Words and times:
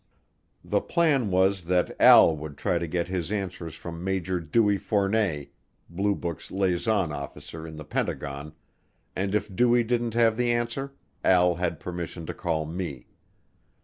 The 0.65 0.81
plan 0.81 1.29
was 1.29 1.65
that 1.65 1.95
Al 2.01 2.35
would 2.35 2.57
try 2.57 2.79
to 2.79 2.87
get 2.87 3.07
his 3.07 3.31
answers 3.31 3.75
from 3.75 4.03
Major 4.03 4.39
Dewey 4.39 4.79
Fournet, 4.79 5.49
Blue 5.91 6.15
Book's 6.15 6.49
liaison 6.49 7.11
officer 7.11 7.67
in 7.67 7.75
the 7.75 7.85
Pentagon, 7.85 8.53
and 9.15 9.35
if 9.35 9.55
Dewey 9.55 9.83
didn't 9.83 10.15
have 10.15 10.37
the 10.37 10.51
answer, 10.51 10.93
Al 11.23 11.53
had 11.57 11.79
permission 11.79 12.25
to 12.25 12.33
call 12.33 12.65
me. 12.65 13.09